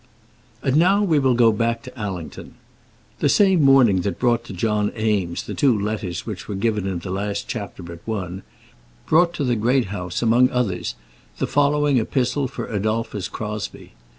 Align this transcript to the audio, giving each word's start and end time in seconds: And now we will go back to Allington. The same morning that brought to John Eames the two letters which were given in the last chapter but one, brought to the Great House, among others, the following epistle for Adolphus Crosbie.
And 0.63 0.77
now 0.77 1.03
we 1.03 1.19
will 1.19 1.35
go 1.35 1.51
back 1.51 1.83
to 1.83 1.95
Allington. 1.95 2.55
The 3.19 3.29
same 3.29 3.61
morning 3.61 4.01
that 4.01 4.17
brought 4.17 4.43
to 4.45 4.51
John 4.53 4.91
Eames 4.97 5.43
the 5.43 5.53
two 5.53 5.77
letters 5.79 6.25
which 6.25 6.47
were 6.47 6.55
given 6.55 6.87
in 6.87 6.97
the 6.97 7.11
last 7.11 7.47
chapter 7.47 7.83
but 7.83 7.99
one, 8.05 8.41
brought 9.05 9.31
to 9.35 9.43
the 9.43 9.55
Great 9.55 9.89
House, 9.93 10.23
among 10.23 10.49
others, 10.49 10.95
the 11.37 11.45
following 11.45 11.99
epistle 11.99 12.47
for 12.47 12.65
Adolphus 12.65 13.27
Crosbie. 13.27 13.93